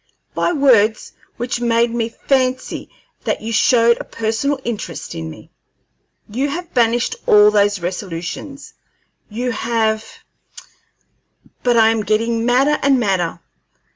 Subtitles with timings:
[0.33, 2.89] By words which made me fancy
[3.23, 5.51] that you showed a personal interest in me,
[6.27, 8.73] you have banished all those resolutions;
[9.29, 10.03] you have
[11.61, 13.41] But I am getting madder and madder.